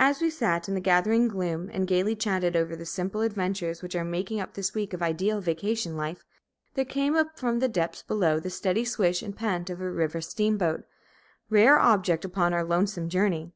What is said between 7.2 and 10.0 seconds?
from the depths below the steady swish and pant of a